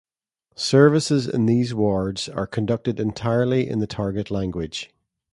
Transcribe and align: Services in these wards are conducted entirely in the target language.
Services 0.55 1.27
in 1.27 1.45
these 1.45 1.75
wards 1.75 2.27
are 2.27 2.47
conducted 2.47 2.99
entirely 2.99 3.69
in 3.69 3.77
the 3.77 3.85
target 3.85 4.31
language. 4.31 4.89